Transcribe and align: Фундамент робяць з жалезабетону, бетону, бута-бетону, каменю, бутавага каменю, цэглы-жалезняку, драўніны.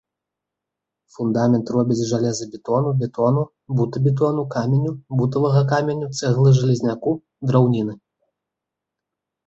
Фундамент 1.17 1.69
робяць 1.75 1.97
з 1.99 2.07
жалезабетону, 2.13 2.95
бетону, 3.03 3.45
бута-бетону, 3.81 4.49
каменю, 4.57 4.91
бутавага 5.23 5.61
каменю, 5.77 6.07
цэглы-жалезняку, 6.19 7.11
драўніны. 7.51 7.93